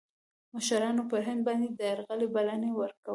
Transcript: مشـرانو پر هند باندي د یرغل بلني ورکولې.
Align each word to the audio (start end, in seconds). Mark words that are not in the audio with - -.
مشـرانو 0.55 1.03
پر 1.11 1.21
هند 1.27 1.41
باندي 1.47 1.69
د 1.73 1.79
یرغل 1.89 2.21
بلني 2.35 2.71
ورکولې. 2.75 3.09